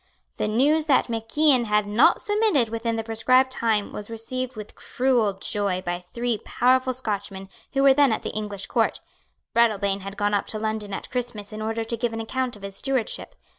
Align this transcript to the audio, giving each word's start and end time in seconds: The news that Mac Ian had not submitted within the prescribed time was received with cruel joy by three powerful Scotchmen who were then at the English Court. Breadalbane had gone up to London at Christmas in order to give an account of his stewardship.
The 0.37 0.47
news 0.47 0.87
that 0.87 1.09
Mac 1.09 1.37
Ian 1.37 1.65
had 1.65 1.85
not 1.85 2.23
submitted 2.23 2.69
within 2.69 2.95
the 2.95 3.03
prescribed 3.03 3.51
time 3.51 3.93
was 3.93 4.09
received 4.09 4.55
with 4.55 4.73
cruel 4.73 5.33
joy 5.33 5.83
by 5.83 5.99
three 5.99 6.39
powerful 6.39 6.91
Scotchmen 6.91 7.49
who 7.73 7.83
were 7.83 7.93
then 7.93 8.11
at 8.11 8.23
the 8.23 8.31
English 8.33 8.65
Court. 8.65 8.99
Breadalbane 9.53 9.99
had 9.99 10.17
gone 10.17 10.33
up 10.33 10.47
to 10.47 10.57
London 10.57 10.91
at 10.91 11.11
Christmas 11.11 11.53
in 11.53 11.61
order 11.61 11.83
to 11.83 11.97
give 11.97 12.13
an 12.13 12.19
account 12.19 12.55
of 12.55 12.63
his 12.63 12.77
stewardship. 12.77 13.35